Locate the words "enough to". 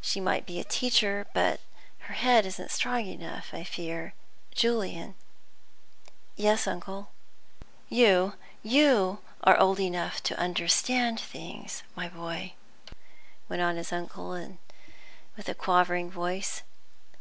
9.78-10.36